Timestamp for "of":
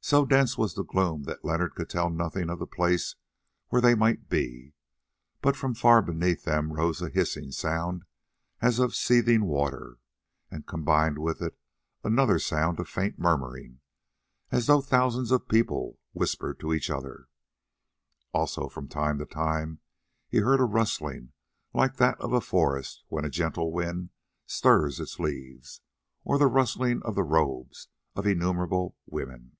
2.48-2.58, 8.78-8.94, 12.80-12.88, 15.30-15.46, 22.18-22.32, 27.02-27.14, 28.16-28.26